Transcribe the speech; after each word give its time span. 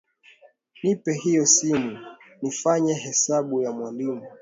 Nipe 0.83 1.13
hiyo 1.13 1.45
simu 1.45 1.99
nifanye 2.41 2.93
hesabu 2.93 3.61
ya 3.61 3.71
mwalimu. 3.71 4.23